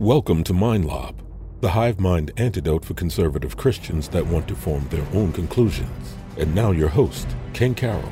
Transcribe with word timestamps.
Welcome 0.00 0.44
to 0.44 0.54
MindLob, 0.54 1.14
the 1.60 1.72
hive 1.72 2.00
mind 2.00 2.32
antidote 2.38 2.86
for 2.86 2.94
conservative 2.94 3.58
Christians 3.58 4.08
that 4.08 4.26
want 4.26 4.48
to 4.48 4.54
form 4.54 4.88
their 4.88 5.06
own 5.12 5.30
conclusions. 5.30 6.14
And 6.38 6.54
now 6.54 6.70
your 6.70 6.88
host, 6.88 7.28
Ken 7.52 7.74
Carroll. 7.74 8.10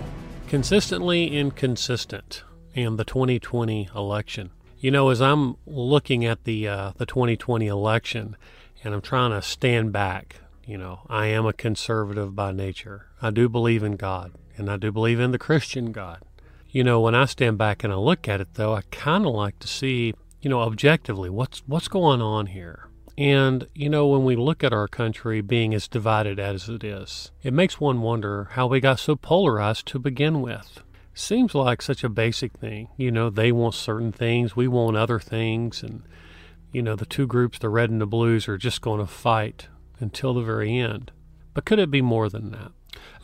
Consistently 0.48 1.28
inconsistent 1.28 2.44
and 2.74 2.98
the 2.98 3.06
2020 3.06 3.88
election. 3.96 4.50
You 4.78 4.90
know, 4.90 5.08
as 5.08 5.22
I'm 5.22 5.56
looking 5.64 6.26
at 6.26 6.44
the 6.44 6.68
uh, 6.68 6.92
the 6.98 7.06
2020 7.06 7.66
election, 7.66 8.36
and 8.84 8.92
I'm 8.92 9.00
trying 9.00 9.30
to 9.30 9.40
stand 9.40 9.90
back. 9.90 10.42
You 10.66 10.76
know, 10.76 11.06
I 11.08 11.28
am 11.28 11.46
a 11.46 11.54
conservative 11.54 12.36
by 12.36 12.52
nature. 12.52 13.06
I 13.22 13.30
do 13.30 13.48
believe 13.48 13.82
in 13.82 13.96
God, 13.96 14.32
and 14.58 14.70
I 14.70 14.76
do 14.76 14.92
believe 14.92 15.20
in 15.20 15.30
the 15.30 15.38
Christian 15.38 15.92
God. 15.92 16.20
You 16.68 16.84
know, 16.84 17.00
when 17.00 17.14
I 17.14 17.24
stand 17.24 17.56
back 17.56 17.82
and 17.82 17.90
I 17.90 17.96
look 17.96 18.28
at 18.28 18.42
it, 18.42 18.56
though, 18.56 18.74
I 18.74 18.82
kind 18.90 19.24
of 19.24 19.32
like 19.32 19.58
to 19.60 19.66
see, 19.66 20.12
you 20.40 20.50
know, 20.50 20.60
objectively 20.60 21.30
what's 21.30 21.62
what's 21.66 21.88
going 21.88 22.20
on 22.20 22.46
here. 22.46 22.88
And, 23.16 23.66
you 23.74 23.88
know, 23.88 24.06
when 24.06 24.24
we 24.24 24.36
look 24.36 24.62
at 24.62 24.72
our 24.72 24.86
country 24.86 25.40
being 25.40 25.74
as 25.74 25.88
divided 25.88 26.38
as 26.38 26.68
it 26.68 26.84
is, 26.84 27.32
it 27.42 27.52
makes 27.52 27.80
one 27.80 28.00
wonder 28.00 28.50
how 28.52 28.68
we 28.68 28.78
got 28.78 29.00
so 29.00 29.16
polarized 29.16 29.86
to 29.86 29.98
begin 29.98 30.40
with. 30.40 30.84
Seems 31.14 31.52
like 31.52 31.82
such 31.82 32.04
a 32.04 32.08
basic 32.08 32.52
thing. 32.52 32.90
You 32.96 33.10
know, 33.10 33.28
they 33.28 33.50
want 33.50 33.74
certain 33.74 34.12
things, 34.12 34.54
we 34.54 34.68
want 34.68 34.96
other 34.96 35.18
things, 35.18 35.82
and, 35.82 36.04
you 36.70 36.80
know, 36.80 36.94
the 36.94 37.06
two 37.06 37.26
groups, 37.26 37.58
the 37.58 37.68
red 37.68 37.90
and 37.90 38.00
the 38.00 38.06
blues, 38.06 38.46
are 38.46 38.56
just 38.56 38.82
going 38.82 39.00
to 39.00 39.06
fight 39.06 39.66
until 39.98 40.32
the 40.32 40.42
very 40.42 40.78
end. 40.78 41.10
But 41.54 41.64
could 41.64 41.80
it 41.80 41.90
be 41.90 42.02
more 42.02 42.28
than 42.28 42.52
that? 42.52 42.70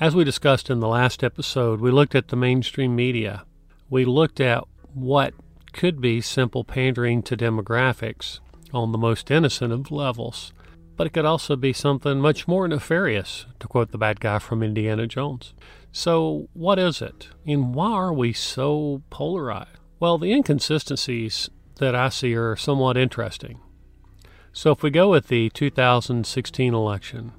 As 0.00 0.16
we 0.16 0.24
discussed 0.24 0.70
in 0.70 0.80
the 0.80 0.88
last 0.88 1.22
episode, 1.22 1.80
we 1.80 1.92
looked 1.92 2.16
at 2.16 2.28
the 2.28 2.36
mainstream 2.36 2.96
media. 2.96 3.44
We 3.88 4.04
looked 4.04 4.40
at 4.40 4.64
what 4.92 5.34
could 5.74 6.00
be 6.00 6.20
simple 6.20 6.64
pandering 6.64 7.22
to 7.24 7.36
demographics 7.36 8.38
on 8.72 8.92
the 8.92 8.98
most 8.98 9.30
innocent 9.30 9.72
of 9.72 9.90
levels, 9.90 10.52
but 10.96 11.06
it 11.06 11.12
could 11.12 11.24
also 11.24 11.56
be 11.56 11.72
something 11.72 12.20
much 12.20 12.48
more 12.48 12.66
nefarious, 12.66 13.46
to 13.58 13.68
quote 13.68 13.90
the 13.90 13.98
bad 13.98 14.20
guy 14.20 14.38
from 14.38 14.62
Indiana 14.62 15.06
Jones. 15.06 15.52
So, 15.92 16.48
what 16.54 16.78
is 16.78 17.02
it, 17.02 17.28
and 17.46 17.74
why 17.74 17.92
are 17.92 18.12
we 18.12 18.32
so 18.32 19.02
polarized? 19.10 19.78
Well, 20.00 20.18
the 20.18 20.32
inconsistencies 20.32 21.50
that 21.76 21.94
I 21.94 22.08
see 22.08 22.34
are 22.34 22.56
somewhat 22.56 22.96
interesting. 22.96 23.60
So, 24.52 24.70
if 24.70 24.82
we 24.82 24.90
go 24.90 25.10
with 25.10 25.28
the 25.28 25.50
2016 25.50 26.72
election 26.72 27.32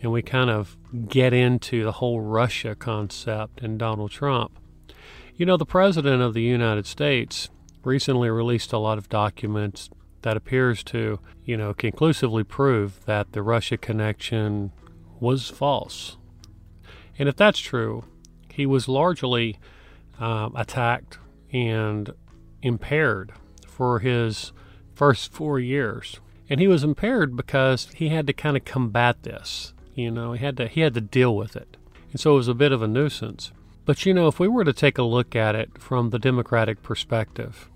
and 0.00 0.12
we 0.12 0.22
kind 0.22 0.50
of 0.50 0.76
get 1.08 1.32
into 1.32 1.84
the 1.84 1.92
whole 1.92 2.20
Russia 2.20 2.74
concept 2.74 3.60
and 3.60 3.78
Donald 3.78 4.12
Trump, 4.12 4.58
you 5.36 5.44
know, 5.46 5.56
the 5.56 5.66
President 5.66 6.22
of 6.22 6.34
the 6.34 6.42
United 6.42 6.86
States 6.86 7.48
recently 7.86 8.30
released 8.30 8.72
a 8.72 8.78
lot 8.78 8.98
of 8.98 9.08
documents 9.08 9.90
that 10.22 10.36
appears 10.36 10.82
to, 10.84 11.20
you 11.44 11.56
know, 11.56 11.74
conclusively 11.74 12.44
prove 12.44 13.04
that 13.04 13.32
the 13.32 13.42
Russia 13.42 13.76
connection 13.76 14.72
was 15.20 15.48
false. 15.48 16.16
And 17.18 17.28
if 17.28 17.36
that's 17.36 17.58
true, 17.58 18.04
he 18.50 18.66
was 18.66 18.88
largely 18.88 19.58
uh, 20.18 20.50
attacked 20.54 21.18
and 21.52 22.10
impaired 22.62 23.32
for 23.66 23.98
his 23.98 24.52
first 24.94 25.32
four 25.32 25.58
years. 25.58 26.20
And 26.48 26.60
he 26.60 26.68
was 26.68 26.84
impaired 26.84 27.36
because 27.36 27.88
he 27.94 28.08
had 28.08 28.26
to 28.26 28.32
kind 28.32 28.56
of 28.56 28.64
combat 28.64 29.22
this. 29.22 29.72
You 29.94 30.10
know, 30.10 30.32
he 30.32 30.44
had 30.44 30.56
to 30.56 30.66
he 30.68 30.80
had 30.80 30.94
to 30.94 31.00
deal 31.00 31.36
with 31.36 31.56
it. 31.56 31.76
And 32.10 32.20
so 32.20 32.32
it 32.34 32.36
was 32.36 32.48
a 32.48 32.54
bit 32.54 32.72
of 32.72 32.82
a 32.82 32.88
nuisance. 32.88 33.52
But 33.84 34.06
you 34.06 34.14
know, 34.14 34.28
if 34.28 34.40
we 34.40 34.48
were 34.48 34.64
to 34.64 34.72
take 34.72 34.98
a 34.98 35.02
look 35.02 35.36
at 35.36 35.54
it 35.54 35.78
from 35.78 36.10
the 36.10 36.18
Democratic 36.18 36.82
perspective, 36.82 37.68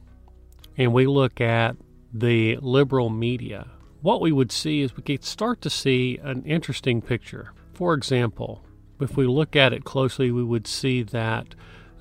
and 0.78 0.92
we 0.92 1.06
look 1.06 1.40
at 1.40 1.76
the 2.12 2.56
liberal 2.62 3.10
media, 3.10 3.68
what 4.00 4.20
we 4.20 4.32
would 4.32 4.52
see 4.52 4.80
is 4.80 4.96
we 4.96 5.02
could 5.02 5.24
start 5.24 5.60
to 5.60 5.68
see 5.68 6.18
an 6.22 6.44
interesting 6.44 7.02
picture. 7.02 7.52
For 7.74 7.94
example, 7.94 8.64
if 9.00 9.16
we 9.16 9.26
look 9.26 9.56
at 9.56 9.72
it 9.72 9.84
closely, 9.84 10.30
we 10.30 10.44
would 10.44 10.66
see 10.66 11.02
that 11.02 11.54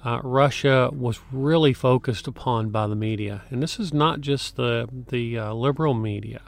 uh, 0.05 0.19
Russia 0.23 0.89
was 0.93 1.19
really 1.31 1.73
focused 1.73 2.27
upon 2.27 2.69
by 2.69 2.87
the 2.87 2.95
media, 2.95 3.43
and 3.49 3.61
this 3.61 3.79
is 3.79 3.93
not 3.93 4.21
just 4.21 4.55
the 4.55 4.87
the 5.09 5.37
uh, 5.37 5.53
liberal 5.53 5.95
media, 5.95 6.41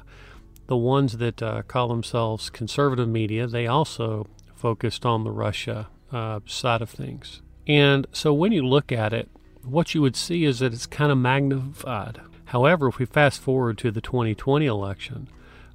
the 0.68 0.78
ones 0.78 1.18
that 1.18 1.42
uh, 1.42 1.64
call 1.64 1.88
themselves 1.88 2.50
conservative 2.50 3.10
media. 3.10 3.48
They 3.48 3.68
also 3.68 4.28
focused 4.56 5.06
on 5.06 5.24
the 5.24 5.32
Russia 5.32 5.88
uh, 6.12 6.40
side 6.46 6.82
of 6.82 6.90
things, 6.90 7.42
and 7.68 8.06
so 8.12 8.34
when 8.34 8.52
you 8.52 8.66
look 8.66 8.92
at 8.92 9.14
it, 9.14 9.30
what 9.64 9.94
you 9.94 10.02
would 10.02 10.16
see 10.16 10.46
is 10.46 10.60
that 10.60 10.74
it's 10.74 10.86
kind 10.86 11.12
of 11.12 11.18
magnified. 11.18 12.22
However, 12.46 12.88
if 12.88 12.98
we 12.98 13.06
fast 13.06 13.42
forward 13.42 13.78
to 13.80 13.92
the 13.92 14.02
2020 14.02 14.66
election, 14.66 15.28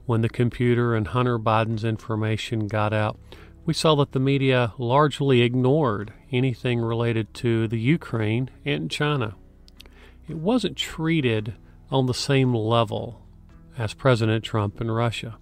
when 0.07 0.21
the 0.21 0.29
computer 0.29 0.95
and 0.95 1.09
Hunter 1.09 1.39
Biden's 1.39 1.85
information 1.85 2.67
got 2.67 2.93
out, 2.93 3.19
we 3.65 3.73
saw 3.73 3.95
that 3.97 4.13
the 4.13 4.21
media 4.21 4.75
largely 4.77 5.41
ignored 5.41 6.13
anything 6.31 6.81
related 6.81 7.33
to 7.35 7.67
the 7.69 7.79
Ukraine 7.79 8.51
and 8.65 8.91
China. 8.91 9.35
It 10.29 10.37
wasn't 10.37 10.77
treated 10.77 11.55
on 11.91 12.07
the 12.07 12.15
same 12.15 12.55
level 12.55 13.23
as 13.79 13.95
President 13.95 14.45
Trump 14.45 14.81
and 14.81 14.95
Russia. 14.95 15.37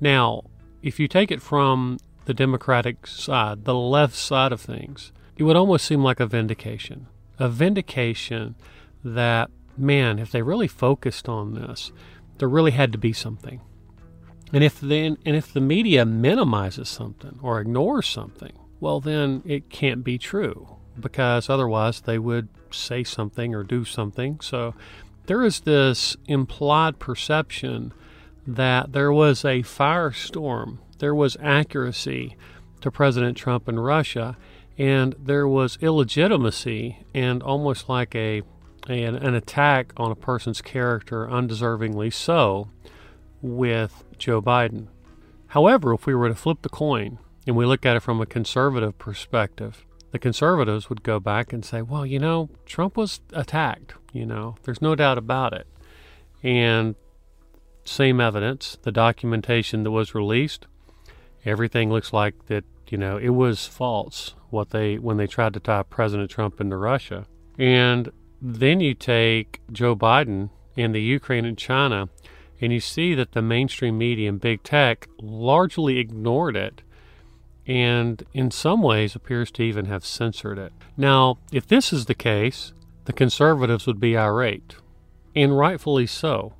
Now, 0.00 0.44
if 0.82 0.98
you 0.98 1.08
take 1.08 1.30
it 1.30 1.42
from 1.42 1.98
the 2.24 2.34
Democratic 2.34 3.06
side, 3.06 3.64
the 3.64 3.74
left 3.74 4.14
side 4.14 4.52
of 4.52 4.60
things, 4.60 5.12
it 5.38 5.44
would 5.44 5.56
almost 5.56 5.86
seem 5.86 6.02
like 6.02 6.20
a 6.20 6.26
vindication. 6.26 7.06
A 7.38 7.48
vindication 7.48 8.56
that 9.04 9.50
man, 9.76 10.18
if 10.18 10.32
they 10.32 10.42
really 10.42 10.66
focused 10.66 11.28
on 11.28 11.54
this, 11.54 11.92
there 12.38 12.48
really 12.48 12.72
had 12.72 12.90
to 12.92 12.98
be 12.98 13.12
something. 13.12 13.60
And 14.52 14.64
if 14.64 14.80
then 14.80 15.16
and 15.24 15.36
if 15.36 15.52
the 15.52 15.60
media 15.60 16.04
minimizes 16.04 16.88
something 16.88 17.38
or 17.42 17.60
ignores 17.60 18.08
something, 18.08 18.52
well 18.80 19.00
then 19.00 19.42
it 19.44 19.70
can't 19.70 20.02
be 20.02 20.18
true 20.18 20.76
because 20.98 21.48
otherwise 21.48 22.00
they 22.00 22.18
would 22.18 22.48
say 22.72 23.04
something 23.04 23.54
or 23.54 23.62
do 23.62 23.84
something. 23.84 24.40
So 24.40 24.74
there 25.26 25.44
is 25.44 25.60
this 25.60 26.16
implied 26.26 26.98
perception 26.98 27.92
that 28.46 28.92
there 28.92 29.12
was 29.12 29.44
a 29.44 29.62
firestorm, 29.62 30.78
there 30.98 31.14
was 31.14 31.36
accuracy 31.40 32.36
to 32.80 32.90
President 32.90 33.36
Trump 33.36 33.68
and 33.68 33.84
Russia, 33.84 34.36
and 34.78 35.14
there 35.18 35.48
was 35.48 35.76
illegitimacy 35.82 37.04
and 37.12 37.42
almost 37.42 37.88
like 37.88 38.14
a 38.14 38.42
an, 38.86 39.16
an 39.16 39.34
attack 39.34 39.92
on 39.96 40.10
a 40.10 40.16
person's 40.16 40.62
character, 40.62 41.26
undeservingly 41.26 42.12
so, 42.12 42.70
with 43.42 44.04
Joe 44.16 44.40
Biden. 44.40 44.86
However, 45.48 45.92
if 45.92 46.06
we 46.06 46.14
were 46.14 46.28
to 46.28 46.34
flip 46.34 46.62
the 46.62 46.68
coin 46.68 47.18
and 47.46 47.56
we 47.56 47.66
look 47.66 47.84
at 47.84 47.96
it 47.96 48.00
from 48.00 48.20
a 48.20 48.26
conservative 48.26 48.98
perspective, 48.98 49.84
the 50.10 50.18
conservatives 50.18 50.88
would 50.88 51.02
go 51.02 51.20
back 51.20 51.52
and 51.52 51.64
say, 51.64 51.82
well, 51.82 52.06
you 52.06 52.18
know, 52.18 52.48
Trump 52.64 52.96
was 52.96 53.20
attacked, 53.32 53.94
you 54.12 54.24
know, 54.24 54.56
there's 54.62 54.80
no 54.80 54.94
doubt 54.94 55.18
about 55.18 55.52
it. 55.52 55.66
And 56.42 56.94
same 57.84 58.20
evidence, 58.20 58.78
the 58.82 58.92
documentation 58.92 59.82
that 59.82 59.90
was 59.90 60.14
released, 60.14 60.66
everything 61.44 61.90
looks 61.90 62.12
like 62.12 62.46
that, 62.46 62.64
you 62.90 62.98
know, 62.98 63.16
it 63.16 63.30
was 63.30 63.66
false 63.66 64.34
what 64.50 64.70
they 64.70 64.96
when 64.96 65.16
they 65.16 65.26
tried 65.26 65.54
to 65.54 65.60
tie 65.60 65.82
President 65.82 66.30
Trump 66.30 66.60
into 66.60 66.76
Russia. 66.76 67.26
And 67.58 68.10
then 68.40 68.80
you 68.80 68.94
take 68.94 69.60
Joe 69.72 69.96
Biden 69.96 70.50
and 70.76 70.94
the 70.94 71.02
Ukraine 71.02 71.44
and 71.44 71.58
China, 71.58 72.08
and 72.60 72.72
you 72.72 72.80
see 72.80 73.14
that 73.14 73.32
the 73.32 73.42
mainstream 73.42 73.98
media 73.98 74.28
and 74.28 74.40
big 74.40 74.62
tech 74.62 75.08
largely 75.20 75.98
ignored 75.98 76.56
it 76.56 76.82
and 77.68 78.24
in 78.32 78.50
some 78.50 78.80
ways 78.82 79.14
appears 79.14 79.50
to 79.52 79.62
even 79.62 79.84
have 79.84 80.04
censored 80.04 80.58
it. 80.58 80.72
Now, 80.96 81.38
if 81.52 81.66
this 81.66 81.92
is 81.92 82.06
the 82.06 82.14
case, 82.14 82.72
the 83.04 83.12
conservatives 83.12 83.86
would 83.86 84.00
be 84.00 84.16
irate, 84.16 84.76
and 85.36 85.56
rightfully 85.56 86.06
so. 86.06 86.54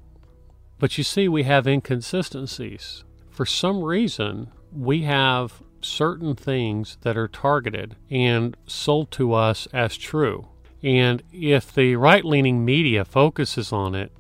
But 0.79 0.99
you 0.99 1.05
see, 1.05 1.27
we 1.27 1.45
have 1.45 1.67
inconsistencies. 1.67 3.05
For 3.31 3.47
some 3.47 3.83
reason, 3.83 4.53
we 4.71 5.03
have 5.03 5.63
certain 5.81 6.35
things 6.35 6.99
that 7.03 7.17
are 7.17 7.29
targeted 7.29 7.97
and 8.11 8.57
sold 8.67 9.11
to 9.13 9.33
us 9.33 9.67
as 9.73 9.97
true. 9.97 10.49
And 10.83 11.23
if 11.33 11.73
the 11.75 11.97
right 11.97 12.25
leaning 12.25 12.65
media 12.65 13.05
focuses 13.05 13.73
on 13.73 13.95
it, 13.95 14.13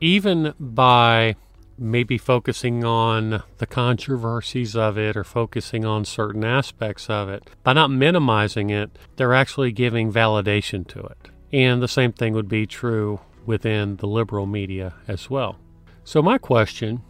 even 0.00 0.54
by 0.58 1.36
maybe 1.78 2.18
focusing 2.18 2.84
on 2.84 3.42
the 3.58 3.66
controversies 3.66 4.76
of 4.76 4.98
it 4.98 5.16
or 5.16 5.24
focusing 5.24 5.84
on 5.84 6.04
certain 6.04 6.44
aspects 6.44 7.08
of 7.08 7.28
it, 7.28 7.48
by 7.62 7.72
not 7.72 7.90
minimizing 7.90 8.70
it, 8.70 8.90
they're 9.16 9.34
actually 9.34 9.72
giving 9.72 10.12
validation 10.12 10.86
to 10.88 11.00
it. 11.00 11.28
And 11.52 11.82
the 11.82 11.88
same 11.88 12.12
thing 12.12 12.34
would 12.34 12.48
be 12.48 12.66
true 12.66 13.20
within 13.46 13.96
the 13.96 14.06
liberal 14.06 14.46
media 14.46 14.94
as 15.06 15.28
well. 15.28 15.58
So, 16.04 16.22
my 16.22 16.38
question 16.38 17.02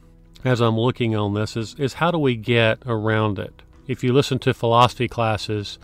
as 0.44 0.60
I'm 0.60 0.78
looking 0.78 1.14
on 1.14 1.34
this 1.34 1.56
is, 1.56 1.74
is 1.78 1.94
how 1.94 2.10
do 2.10 2.18
we 2.18 2.36
get 2.36 2.78
around 2.86 3.38
it? 3.38 3.62
If 3.86 4.04
you 4.04 4.12
listen 4.12 4.38
to 4.40 4.54
philosophy 4.54 5.08
classes, 5.08 5.78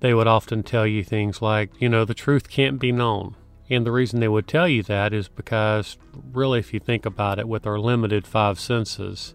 they 0.00 0.14
would 0.14 0.26
often 0.26 0.62
tell 0.62 0.86
you 0.86 1.04
things 1.04 1.42
like, 1.42 1.70
you 1.78 1.88
know, 1.88 2.04
the 2.04 2.14
truth 2.14 2.48
can't 2.48 2.80
be 2.80 2.92
known. 2.92 3.36
And 3.70 3.86
the 3.86 3.92
reason 3.92 4.20
they 4.20 4.28
would 4.28 4.48
tell 4.48 4.68
you 4.68 4.82
that 4.84 5.12
is 5.12 5.28
because, 5.28 5.96
really, 6.32 6.58
if 6.58 6.74
you 6.74 6.80
think 6.80 7.06
about 7.06 7.38
it, 7.38 7.48
with 7.48 7.66
our 7.66 7.78
limited 7.78 8.26
five 8.26 8.58
senses, 8.58 9.34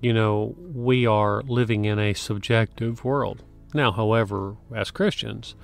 you 0.00 0.12
know, 0.12 0.54
we 0.58 1.06
are 1.06 1.42
living 1.42 1.84
in 1.84 1.98
a 1.98 2.14
subjective 2.14 3.04
world. 3.04 3.42
Now, 3.72 3.92
however, 3.92 4.56
as 4.74 4.90
Christians, 4.90 5.54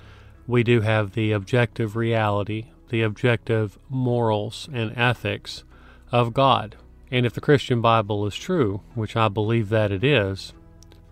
we 0.47 0.63
do 0.63 0.81
have 0.81 1.11
the 1.11 1.31
objective 1.31 1.95
reality, 1.95 2.67
the 2.89 3.01
objective 3.01 3.77
morals 3.89 4.69
and 4.71 4.97
ethics 4.97 5.63
of 6.11 6.33
God. 6.33 6.75
And 7.11 7.25
if 7.25 7.33
the 7.33 7.41
Christian 7.41 7.81
Bible 7.81 8.25
is 8.25 8.35
true, 8.35 8.81
which 8.95 9.15
I 9.15 9.27
believe 9.27 9.69
that 9.69 9.91
it 9.91 10.03
is, 10.03 10.53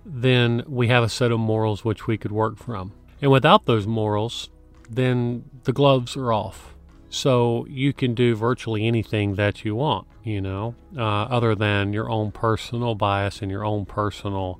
then 0.06 0.64
we 0.68 0.88
have 0.88 1.04
a 1.04 1.10
set 1.10 1.32
of 1.32 1.40
morals 1.40 1.84
which 1.84 2.08
we 2.08 2.18
could 2.18 2.32
work 2.32 2.58
from. 2.58 2.94
And 3.22 3.32
without 3.32 3.66
those 3.66 3.88
morals, 3.88 4.50
then 4.90 5.46
the 5.64 5.74
gloves 5.74 6.16
are 6.16 6.32
off. 6.32 6.76
So 7.10 7.66
you 7.70 7.94
can 7.94 8.14
do 8.14 8.36
virtually 8.36 8.86
anything 8.86 9.36
that 9.36 9.64
you 9.64 9.76
want, 9.76 10.08
you 10.24 10.42
know, 10.42 10.76
uh, 10.98 11.02
other 11.02 11.56
than 11.56 11.94
your 11.94 12.10
own 12.10 12.32
personal 12.32 12.94
bias 12.94 13.42
and 13.42 13.50
your 13.50 13.66
own 13.66 13.86
personal 13.86 14.60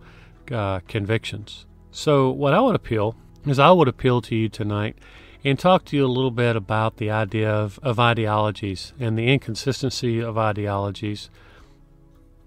uh, 0.52 0.80
convictions. 0.88 1.66
So, 1.92 2.30
what 2.30 2.54
I 2.54 2.62
would 2.62 2.76
appeal 2.76 3.16
is 3.46 3.60
I 3.60 3.72
would 3.72 3.88
appeal 3.88 4.22
to 4.22 4.36
you 4.36 4.50
tonight 4.50 4.98
and 5.44 5.60
talk 5.60 5.86
to 5.86 5.96
you 5.96 6.06
a 6.06 6.08
little 6.08 6.32
bit 6.32 6.56
about 6.56 6.98
the 6.98 7.12
idea 7.12 7.50
of, 7.50 7.80
of 7.84 8.00
ideologies 8.00 8.94
and 9.00 9.18
the 9.18 9.28
inconsistency 9.28 10.20
of 10.20 10.38
ideologies. 10.38 11.30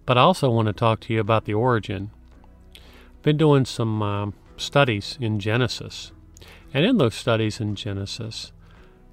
But 0.05 0.19
I 0.19 0.23
also 0.23 0.51
want 0.51 0.67
to 0.67 0.73
talk 0.73 1.01
to 1.01 1.15
you 1.15 1.21
about 1.21 1.45
the 1.45 1.55
origin. 1.55 2.11
Been 3.23 3.37
doing 3.37 3.65
some 3.65 4.03
uh, 4.03 4.31
studies 4.57 5.19
in 5.21 5.39
Genesis. 5.41 6.13
And 6.73 6.85
in 6.85 6.99
those 6.99 7.15
studies 7.15 7.61
in 7.61 7.75
Genesis, 7.75 8.53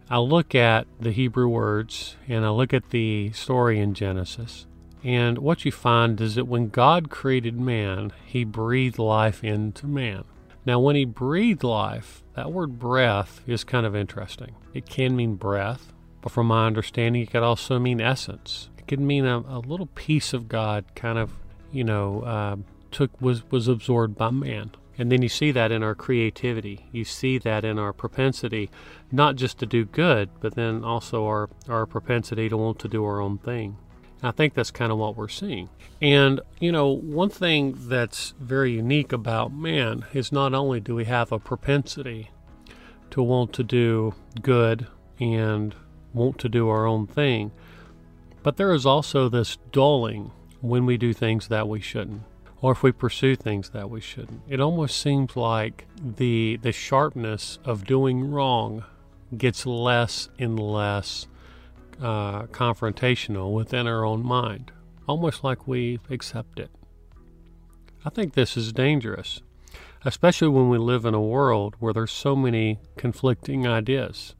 I 0.09 0.19
look 0.19 0.53
at 0.53 0.85
the 0.99 1.11
Hebrew 1.11 1.47
words 1.47 2.15
and 2.27 2.45
I 2.45 2.49
look 2.49 2.73
at 2.73 2.91
the 2.91 3.31
story 3.31 3.79
in 3.79 3.93
Genesis. 3.93 4.67
And 5.03 5.39
what 5.39 5.65
you 5.65 5.71
find 5.71 6.19
is 6.19 6.35
that 6.35 6.45
when 6.45 6.69
God 6.69 7.09
created 7.09 7.59
man, 7.59 8.11
he 8.25 8.43
breathed 8.43 8.99
life 8.99 9.43
into 9.43 9.87
man. 9.87 10.23
Now, 10.65 10.79
when 10.79 10.95
he 10.95 11.05
breathed 11.05 11.63
life, 11.63 12.23
that 12.35 12.51
word 12.51 12.79
breath 12.79 13.41
is 13.45 13.63
kind 13.63 13.85
of 13.85 13.95
interesting. 13.95 14.55
It 14.73 14.89
can 14.89 15.15
mean 15.15 15.35
breath, 15.35 15.93
but 16.21 16.31
from 16.31 16.47
my 16.47 16.65
understanding, 16.65 17.21
it 17.21 17.31
could 17.31 17.43
also 17.43 17.77
mean 17.77 18.01
essence. 18.01 18.69
It 18.79 18.87
could 18.87 18.99
mean 18.99 19.25
a, 19.25 19.39
a 19.39 19.59
little 19.59 19.85
piece 19.87 20.33
of 20.33 20.49
God 20.49 20.85
kind 20.95 21.19
of, 21.19 21.33
you 21.71 21.83
know, 21.83 22.21
uh, 22.21 22.55
took 22.95 23.21
was 23.21 23.43
was 23.51 23.67
absorbed 23.67 24.15
by 24.15 24.29
man. 24.29 24.71
And 24.97 25.11
then 25.11 25.21
you 25.21 25.27
see 25.27 25.51
that 25.51 25.69
in 25.73 25.83
our 25.83 25.95
creativity. 25.95 26.87
You 26.93 27.03
see 27.03 27.37
that 27.39 27.65
in 27.65 27.77
our 27.77 27.91
propensity, 27.91 28.69
not 29.11 29.35
just 29.35 29.59
to 29.59 29.65
do 29.65 29.83
good, 29.83 30.29
but 30.39 30.55
then 30.55 30.85
also 30.85 31.25
our, 31.25 31.49
our 31.67 31.85
propensity 31.85 32.47
to 32.47 32.55
want 32.55 32.79
to 32.79 32.87
do 32.87 33.03
our 33.03 33.19
own 33.19 33.37
thing. 33.37 33.75
I 34.23 34.31
think 34.31 34.53
that's 34.53 34.71
kind 34.71 34.93
of 34.93 34.97
what 34.97 35.17
we're 35.17 35.27
seeing. 35.27 35.67
And, 36.01 36.39
you 36.61 36.71
know, 36.71 36.87
one 36.87 37.29
thing 37.29 37.75
that's 37.77 38.33
very 38.39 38.71
unique 38.71 39.11
about 39.11 39.51
man 39.51 40.05
is 40.13 40.31
not 40.31 40.53
only 40.53 40.79
do 40.79 40.95
we 40.95 41.03
have 41.03 41.33
a 41.33 41.39
propensity 41.39 42.31
to 43.11 43.21
want 43.21 43.51
to 43.53 43.63
do 43.63 44.15
good 44.41 44.87
and 45.19 45.75
want 46.13 46.39
to 46.39 46.47
do 46.47 46.69
our 46.69 46.85
own 46.85 47.05
thing, 47.05 47.51
but 48.43 48.55
there 48.55 48.71
is 48.71 48.85
also 48.85 49.27
this 49.27 49.57
dulling 49.73 50.31
when 50.61 50.85
we 50.85 50.95
do 50.95 51.11
things 51.11 51.49
that 51.49 51.67
we 51.67 51.81
shouldn't 51.81 52.21
or 52.65 52.71
if 52.71 52.81
we 52.81 52.91
pursue 52.91 53.35
things 53.35 53.69
that 53.69 53.91
we 53.91 54.01
shouldn't. 54.01 54.41
It 54.49 54.59
almost 54.59 54.99
seems 54.99 55.35
like 55.35 55.85
the 56.03 56.57
the 56.63 56.71
sharpness 56.71 57.59
of 57.63 57.85
doing 57.85 58.31
wrong 58.31 58.83
gets 59.37 59.67
less 59.67 60.29
and 60.39 60.59
less 60.59 61.27
uh, 62.01 62.47
confrontational 62.47 63.53
within 63.53 63.85
our 63.85 64.03
own 64.03 64.25
mind, 64.25 64.71
almost 65.07 65.43
like 65.43 65.67
we 65.67 65.99
accept 66.09 66.59
it. 66.59 66.71
I 68.03 68.09
think 68.09 68.33
this 68.33 68.57
is 68.57 68.73
dangerous, 68.73 69.43
especially 70.03 70.47
when 70.47 70.67
we 70.67 70.79
live 70.79 71.05
in 71.05 71.13
a 71.13 71.21
world 71.21 71.75
where 71.77 71.93
there's 71.93 72.11
so 72.11 72.35
many 72.35 72.79
conflicting 72.97 73.67
ideas. 73.67 74.33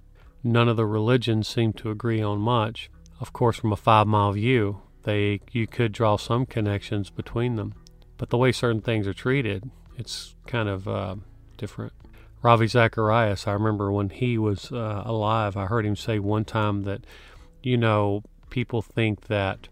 None 0.43 0.67
of 0.67 0.77
the 0.77 0.87
religions 0.87 1.47
seem 1.47 1.73
to 1.73 1.91
agree 1.91 2.23
on 2.23 2.39
much. 2.39 2.89
Of 3.19 3.33
course, 3.33 3.57
from 3.57 3.71
a 3.71 3.77
five 3.77 4.07
mile 4.07 4.31
view, 4.31 4.81
they 5.03 5.41
you 5.51 5.67
could 5.67 5.91
draw 5.91 6.17
some 6.17 6.47
connections 6.47 7.11
between 7.11 7.55
them, 7.55 7.75
but 8.17 8.29
the 8.29 8.37
way 8.37 8.51
certain 8.51 8.81
things 8.81 9.07
are 9.07 9.13
treated, 9.13 9.69
it's 9.97 10.35
kind 10.47 10.69
of 10.69 10.87
uh, 10.87 11.15
different. 11.57 11.93
Ravi 12.41 12.67
Zacharias, 12.67 13.47
I 13.47 13.53
remember 13.53 13.91
when 13.91 14.09
he 14.09 14.37
was 14.37 14.71
uh, 14.71 15.01
alive, 15.05 15.57
I 15.57 15.65
heard 15.65 15.85
him 15.85 15.95
say 15.95 16.19
one 16.19 16.45
time 16.45 16.83
that 16.83 17.01
you 17.65 17.77
know, 17.77 18.21
people 18.51 18.83
think 18.83 19.25
that 19.25 19.67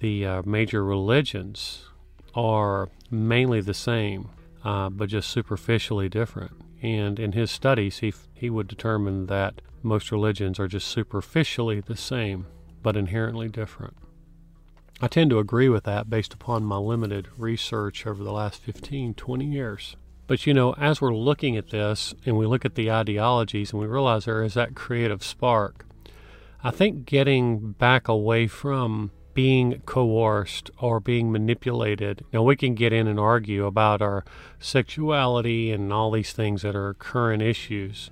the 0.00 0.26
uh, 0.26 0.42
major 0.46 0.82
religions 0.82 1.84
are 2.34 2.88
mainly 3.10 3.60
the 3.60 3.74
same, 3.74 4.30
uh, 4.64 4.88
but 4.88 5.10
just 5.10 5.28
superficially 5.28 6.08
different. 6.08 6.52
And 6.80 7.20
in 7.20 7.32
his 7.32 7.50
studies, 7.50 7.98
he, 7.98 8.14
he 8.32 8.48
would 8.48 8.66
determine 8.66 9.26
that 9.26 9.60
most 9.82 10.10
religions 10.10 10.58
are 10.58 10.68
just 10.68 10.88
superficially 10.88 11.80
the 11.80 11.98
same, 11.98 12.46
but 12.82 12.96
inherently 12.96 13.48
different. 13.48 13.94
I 15.04 15.08
tend 15.08 15.30
to 15.30 15.40
agree 15.40 15.68
with 15.68 15.82
that 15.82 16.08
based 16.08 16.32
upon 16.32 16.62
my 16.62 16.76
limited 16.76 17.26
research 17.36 18.06
over 18.06 18.22
the 18.22 18.30
last 18.30 18.62
15, 18.62 19.14
20 19.14 19.44
years. 19.44 19.96
But 20.28 20.46
you 20.46 20.54
know, 20.54 20.74
as 20.74 21.00
we're 21.00 21.12
looking 21.12 21.56
at 21.56 21.70
this 21.70 22.14
and 22.24 22.38
we 22.38 22.46
look 22.46 22.64
at 22.64 22.76
the 22.76 22.88
ideologies 22.88 23.72
and 23.72 23.80
we 23.80 23.88
realize 23.88 24.26
there 24.26 24.44
is 24.44 24.54
that 24.54 24.76
creative 24.76 25.24
spark, 25.24 25.84
I 26.62 26.70
think 26.70 27.04
getting 27.04 27.72
back 27.72 28.06
away 28.06 28.46
from 28.46 29.10
being 29.34 29.80
coerced 29.86 30.70
or 30.78 31.00
being 31.00 31.32
manipulated. 31.32 32.24
Now, 32.32 32.44
we 32.44 32.54
can 32.54 32.76
get 32.76 32.92
in 32.92 33.08
and 33.08 33.18
argue 33.18 33.66
about 33.66 34.00
our 34.02 34.24
sexuality 34.60 35.72
and 35.72 35.92
all 35.92 36.12
these 36.12 36.32
things 36.32 36.62
that 36.62 36.76
are 36.76 36.94
current 36.94 37.42
issues. 37.42 38.10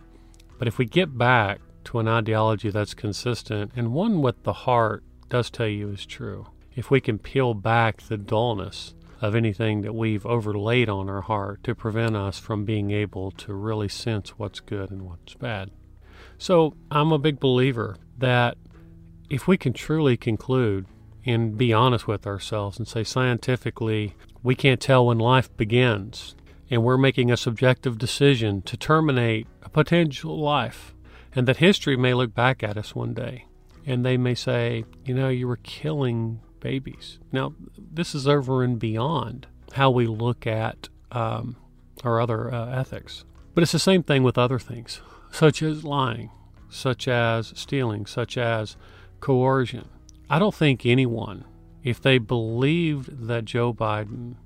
But 0.59 0.67
if 0.67 0.77
we 0.77 0.87
get 0.87 1.17
back 1.17 1.61
to 1.85 2.01
an 2.01 2.09
ideology 2.09 2.71
that's 2.71 2.95
consistent 2.95 3.71
and 3.77 3.95
one 3.95 4.23
what 4.23 4.43
the 4.43 4.53
heart 4.53 5.05
does 5.29 5.51
tell 5.51 5.69
you 5.69 5.91
is 5.91 6.05
true, 6.05 6.49
if 6.75 6.91
we 6.91 7.01
can 7.01 7.19
peel 7.19 7.55
back 7.55 8.03
the 8.03 8.17
dullness 8.17 8.95
of 9.21 9.35
anything 9.35 9.83
that 9.83 9.95
we've 9.95 10.25
overlaid 10.25 10.89
on 10.89 11.09
our 11.11 11.21
heart 11.21 11.63
to 11.65 11.75
prevent 11.75 12.17
us 12.17 12.39
from 12.39 12.65
being 12.65 12.91
able 12.91 13.31
to 13.33 13.53
really 13.53 13.89
sense 13.89 14.39
what's 14.39 14.61
good 14.61 14.91
and 14.91 15.03
what's 15.03 15.35
bad. 15.35 15.71
So, 16.39 16.75
I'm 16.91 17.13
a 17.13 17.19
big 17.19 17.39
believer 17.39 17.97
that 18.19 18.57
if 19.29 19.47
we 19.47 19.59
can 19.59 19.73
truly 19.73 20.17
conclude 20.17 20.87
and 21.27 21.59
be 21.59 21.73
honest 21.73 22.07
with 22.07 22.27
ourselves 22.27 22.79
and 22.79 22.89
say 22.89 23.05
scientifically, 23.05 24.15
we 24.43 24.55
can't 24.55 24.81
tell 24.81 25.07
when 25.07 25.19
life 25.19 25.55
begins, 25.57 26.35
and 26.71 26.83
we're 26.83 26.97
making 26.97 27.31
a 27.31 27.37
subjective 27.37 27.99
decision 27.99 28.63
to 28.63 28.77
terminate 28.77 29.47
a 29.63 29.69
potential 29.69 30.41
life, 30.41 30.95
and 31.35 31.47
that 31.47 31.59
history 31.59 31.97
may 31.97 32.15
look 32.15 32.35
back 32.35 32.63
at 32.63 32.79
us 32.79 32.95
one 32.95 33.13
day 33.13 33.45
and 33.87 34.05
they 34.05 34.17
may 34.17 34.35
say, 34.35 34.85
you 35.05 35.15
know, 35.15 35.29
you 35.29 35.49
were 35.49 35.59
killing 35.63 36.41
babies. 36.61 37.19
Now, 37.33 37.55
this 37.77 38.15
is 38.15 38.29
over 38.29 38.63
and 38.63 38.79
beyond 38.79 39.47
how 39.73 39.91
we 39.91 40.07
look 40.07 40.47
at 40.47 40.89
um, 41.11 41.57
our 42.05 42.21
other 42.21 42.53
uh, 42.53 42.71
ethics. 42.71 43.25
But 43.55 43.63
it's 43.63 43.73
the 43.73 43.79
same 43.79 44.03
thing 44.03 44.23
with 44.23 44.39
other 44.39 44.59
things, 44.59 45.01
such 45.31 45.63
as 45.63 45.85
lying, 45.85 46.31
such 46.69 47.09
as 47.09 47.53
stealing, 47.57 48.07
such 48.07 48.39
as 48.39 48.77
coercion. 49.21 49.89
I 50.29 50.39
don't 50.39 50.55
think 50.55 50.87
anyone, 50.87 51.45
if 51.83 52.01
they 52.01 52.19
believed 52.19 53.27
that 53.27 53.45
Joe 53.45 53.73
Biden 53.73 54.37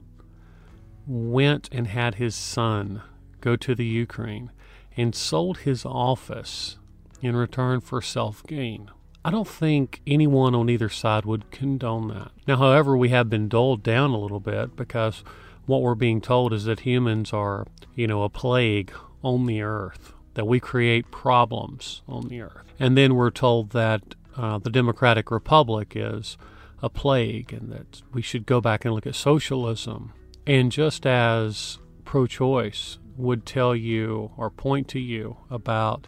went 1.06 1.68
and 1.70 1.86
had 1.86 2.14
his 2.14 2.34
son 2.34 3.02
go 3.40 3.56
to 3.56 3.74
the 3.74 3.84
Ukraine 3.84 4.50
and 4.96 5.14
sold 5.14 5.58
his 5.58 5.84
office 5.84 6.78
in 7.20 7.36
return 7.36 7.80
for 7.80 8.00
self 8.00 8.42
gain. 8.46 8.90
I 9.24 9.30
don't 9.30 9.48
think 9.48 10.02
anyone 10.06 10.54
on 10.54 10.68
either 10.68 10.90
side 10.90 11.24
would 11.24 11.50
condone 11.50 12.08
that. 12.08 12.30
Now, 12.46 12.56
however, 12.56 12.94
we 12.96 13.08
have 13.08 13.30
been 13.30 13.48
doled 13.48 13.82
down 13.82 14.10
a 14.10 14.18
little 14.18 14.40
bit 14.40 14.76
because 14.76 15.24
what 15.64 15.80
we're 15.80 15.94
being 15.94 16.20
told 16.20 16.52
is 16.52 16.64
that 16.64 16.80
humans 16.80 17.32
are, 17.32 17.66
you 17.94 18.06
know, 18.06 18.22
a 18.22 18.28
plague 18.28 18.92
on 19.22 19.46
the 19.46 19.62
earth 19.62 20.12
that 20.34 20.46
we 20.46 20.60
create 20.60 21.10
problems 21.10 22.02
on 22.06 22.28
the 22.28 22.42
earth. 22.42 22.66
And 22.78 22.98
then 22.98 23.14
we're 23.14 23.30
told 23.30 23.70
that 23.70 24.14
uh, 24.36 24.58
the 24.58 24.70
Democratic 24.70 25.30
Republic 25.30 25.92
is 25.94 26.36
a 26.82 26.90
plague 26.90 27.52
and 27.52 27.72
that 27.72 28.02
we 28.12 28.20
should 28.20 28.44
go 28.44 28.60
back 28.60 28.84
and 28.84 28.92
look 28.92 29.06
at 29.06 29.14
socialism. 29.14 30.12
And 30.46 30.70
just 30.70 31.06
as 31.06 31.78
pro 32.04 32.26
choice 32.26 32.98
would 33.16 33.46
tell 33.46 33.74
you 33.74 34.32
or 34.36 34.50
point 34.50 34.88
to 34.88 34.98
you 34.98 35.38
about 35.50 36.06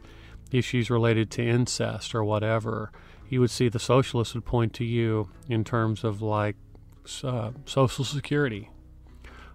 issues 0.51 0.91
related 0.91 1.31
to 1.31 1.47
incest 1.47 2.15
or 2.15 2.23
whatever, 2.23 2.93
you 3.29 3.41
would 3.41 3.51
see 3.51 3.69
the 3.69 3.79
socialists 3.79 4.35
would 4.35 4.45
point 4.45 4.73
to 4.75 4.85
you 4.85 5.31
in 5.49 5.65
terms 5.65 6.05
of 6.05 6.23
like 6.23 6.57
uh, 7.23 7.51
Social 7.65 8.05
Security 8.05 8.71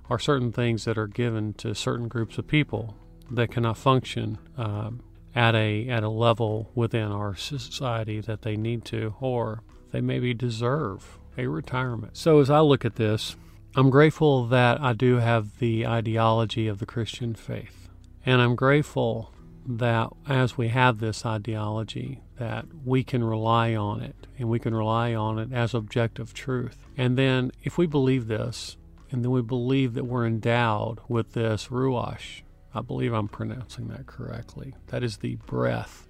or 0.10 0.20
certain 0.20 0.52
things 0.52 0.86
that 0.86 0.98
are 0.98 1.08
given 1.08 1.54
to 1.54 1.74
certain 1.74 2.08
groups 2.08 2.38
of 2.38 2.48
people 2.48 2.96
that 3.30 3.52
cannot 3.52 3.78
function 3.78 4.38
um, 4.58 5.02
at 5.34 5.56
a 5.56 5.88
at 5.88 6.04
a 6.04 6.10
level 6.10 6.70
within 6.76 7.12
our 7.12 7.36
society 7.36 8.20
that 8.20 8.42
they 8.42 8.58
need 8.58 8.84
to 8.84 9.16
or 9.20 9.64
they 9.92 10.02
maybe 10.02 10.34
deserve 10.34 11.18
a 11.38 11.48
retirement. 11.48 12.18
So 12.18 12.40
as 12.40 12.50
I 12.50 12.60
look 12.60 12.84
at 12.84 12.96
this, 12.96 13.36
I'm 13.76 13.90
grateful 13.90 14.48
that 14.48 14.82
I 14.82 14.94
do 14.94 15.18
have 15.18 15.60
the 15.60 15.88
ideology 15.88 16.68
of 16.68 16.80
the 16.80 16.86
Christian 16.86 17.36
faith. 17.36 17.90
And 18.26 18.42
I'm 18.42 18.56
grateful 18.56 19.34
that 19.66 20.10
as 20.28 20.58
we 20.58 20.70
have 20.70 21.00
this 21.00 21.26
ideology 21.26 22.22
that 22.38 22.66
we 22.84 23.04
can 23.04 23.24
rely 23.24 23.76
on 23.76 24.02
it 24.02 24.28
and 24.38 24.50
we 24.50 24.60
can 24.60 24.74
rely 24.74 25.14
on 25.14 25.38
it 25.38 25.54
as 25.54 25.74
objective 25.74 26.34
truth. 26.34 26.88
And 26.98 27.18
then 27.18 27.52
if 27.64 27.78
we 27.78 27.86
believe 27.86 28.28
this 28.28 28.78
and 29.12 29.24
then 29.24 29.32
we 29.32 29.42
believe 29.42 29.94
that 29.94 30.06
we're 30.06 30.26
endowed 30.26 31.00
with 31.08 31.34
this 31.34 31.68
ruach, 31.68 32.42
I 32.74 32.82
believe 32.82 33.14
I'm 33.14 33.28
pronouncing 33.28 33.90
that 33.90 34.08
correctly. 34.08 34.74
That 34.88 35.04
is 35.04 35.18
the 35.18 35.36
breath 35.36 36.08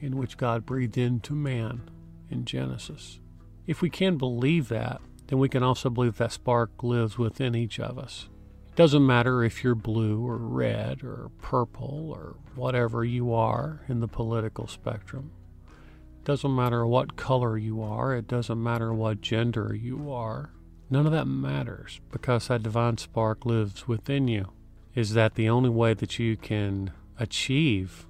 in 0.00 0.16
which 0.16 0.36
God 0.36 0.66
breathed 0.66 0.98
into 0.98 1.34
man 1.34 1.88
in 2.30 2.44
Genesis. 2.44 3.20
If 3.66 3.80
we 3.82 3.90
can 3.90 4.16
believe 4.16 4.68
that, 4.68 5.00
then 5.28 5.38
we 5.38 5.48
can 5.48 5.62
also 5.62 5.90
believe 5.90 6.16
that 6.18 6.32
spark 6.32 6.82
lives 6.82 7.16
within 7.16 7.54
each 7.54 7.78
of 7.78 7.98
us. 7.98 8.28
Doesn't 8.76 9.06
matter 9.06 9.44
if 9.44 9.62
you're 9.62 9.76
blue 9.76 10.26
or 10.26 10.36
red 10.36 11.04
or 11.04 11.30
purple 11.40 12.10
or 12.10 12.34
whatever 12.56 13.04
you 13.04 13.32
are 13.32 13.82
in 13.88 14.00
the 14.00 14.08
political 14.08 14.66
spectrum. 14.66 15.30
Doesn't 16.24 16.54
matter 16.54 16.84
what 16.84 17.16
color 17.16 17.56
you 17.56 17.82
are. 17.82 18.14
It 18.14 18.26
doesn't 18.26 18.60
matter 18.60 18.92
what 18.92 19.20
gender 19.20 19.74
you 19.74 20.10
are. 20.12 20.50
None 20.90 21.06
of 21.06 21.12
that 21.12 21.26
matters 21.26 22.00
because 22.10 22.48
that 22.48 22.62
divine 22.62 22.98
spark 22.98 23.46
lives 23.46 23.86
within 23.86 24.26
you. 24.26 24.50
Is 24.94 25.14
that 25.14 25.34
the 25.34 25.48
only 25.48 25.70
way 25.70 25.94
that 25.94 26.18
you 26.18 26.36
can 26.36 26.92
achieve 27.18 28.06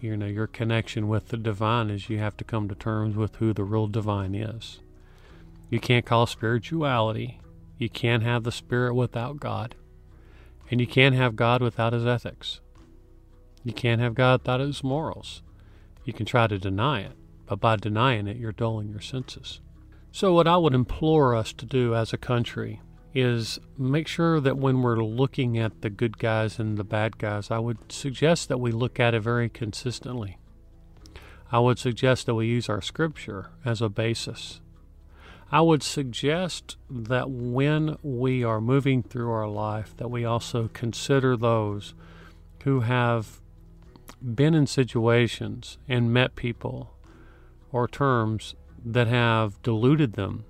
you 0.00 0.16
know 0.16 0.26
your 0.26 0.46
connection 0.46 1.08
with 1.08 1.28
the 1.28 1.36
divine 1.36 1.90
is 1.90 2.08
you 2.08 2.18
have 2.18 2.36
to 2.38 2.44
come 2.44 2.68
to 2.68 2.74
terms 2.74 3.16
with 3.16 3.36
who 3.36 3.52
the 3.52 3.64
real 3.64 3.86
divine 3.86 4.34
is. 4.34 4.80
You 5.68 5.78
can't 5.78 6.06
call 6.06 6.26
spirituality. 6.26 7.38
You 7.78 7.90
can't 7.90 8.22
have 8.22 8.44
the 8.44 8.52
spirit 8.52 8.94
without 8.94 9.38
God. 9.38 9.74
And 10.70 10.80
you 10.80 10.86
can't 10.86 11.16
have 11.16 11.36
God 11.36 11.60
without 11.60 11.92
his 11.92 12.06
ethics. 12.06 12.60
You 13.64 13.72
can't 13.72 14.00
have 14.00 14.14
God 14.14 14.40
without 14.40 14.60
his 14.60 14.84
morals. 14.84 15.42
You 16.04 16.12
can 16.12 16.24
try 16.24 16.46
to 16.46 16.58
deny 16.58 17.00
it, 17.00 17.12
but 17.46 17.60
by 17.60 17.76
denying 17.76 18.26
it, 18.26 18.36
you're 18.36 18.52
dulling 18.52 18.88
your 18.88 19.00
senses. 19.00 19.60
So, 20.12 20.32
what 20.32 20.48
I 20.48 20.56
would 20.56 20.74
implore 20.74 21.34
us 21.34 21.52
to 21.54 21.66
do 21.66 21.94
as 21.94 22.12
a 22.12 22.18
country 22.18 22.80
is 23.14 23.58
make 23.76 24.06
sure 24.06 24.40
that 24.40 24.56
when 24.56 24.82
we're 24.82 25.02
looking 25.02 25.58
at 25.58 25.82
the 25.82 25.90
good 25.90 26.18
guys 26.18 26.58
and 26.58 26.78
the 26.78 26.84
bad 26.84 27.18
guys, 27.18 27.50
I 27.50 27.58
would 27.58 27.92
suggest 27.92 28.48
that 28.48 28.58
we 28.58 28.70
look 28.70 29.00
at 29.00 29.14
it 29.14 29.20
very 29.20 29.48
consistently. 29.48 30.38
I 31.52 31.58
would 31.58 31.78
suggest 31.78 32.26
that 32.26 32.36
we 32.36 32.46
use 32.46 32.68
our 32.68 32.80
scripture 32.80 33.50
as 33.64 33.82
a 33.82 33.88
basis. 33.88 34.60
I 35.52 35.60
would 35.62 35.82
suggest 35.82 36.76
that 36.88 37.28
when 37.28 37.96
we 38.02 38.44
are 38.44 38.60
moving 38.60 39.02
through 39.02 39.32
our 39.32 39.48
life 39.48 39.96
that 39.96 40.10
we 40.10 40.24
also 40.24 40.70
consider 40.72 41.36
those 41.36 41.94
who 42.62 42.80
have 42.80 43.40
been 44.22 44.54
in 44.54 44.66
situations 44.66 45.78
and 45.88 46.12
met 46.12 46.36
people 46.36 46.94
or 47.72 47.88
terms 47.88 48.54
that 48.84 49.08
have 49.08 49.60
deluded 49.62 50.12
them 50.12 50.44